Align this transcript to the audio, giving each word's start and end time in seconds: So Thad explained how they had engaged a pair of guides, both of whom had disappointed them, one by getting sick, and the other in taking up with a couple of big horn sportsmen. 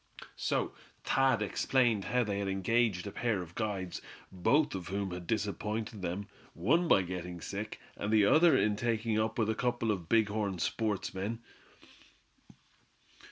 So 0.37 0.73
Thad 1.03 1.43
explained 1.43 2.05
how 2.05 2.23
they 2.23 2.39
had 2.39 2.47
engaged 2.47 3.05
a 3.05 3.11
pair 3.11 3.43
of 3.43 3.53
guides, 3.53 4.01
both 4.31 4.73
of 4.73 4.87
whom 4.87 5.11
had 5.11 5.27
disappointed 5.27 6.01
them, 6.01 6.27
one 6.55 6.87
by 6.87 7.03
getting 7.03 7.39
sick, 7.39 7.79
and 7.95 8.11
the 8.11 8.25
other 8.25 8.57
in 8.57 8.75
taking 8.75 9.19
up 9.19 9.37
with 9.37 9.47
a 9.51 9.53
couple 9.53 9.91
of 9.91 10.09
big 10.09 10.29
horn 10.29 10.57
sportsmen. 10.57 11.43